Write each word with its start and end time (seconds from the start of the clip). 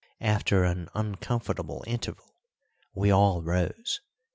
After 0.19 0.63
an 0.63 0.89
uncomfortable 0.95 1.83
interval 1.85 2.33
we 2.95 3.11
all 3.11 3.43
rose. 3.43 4.01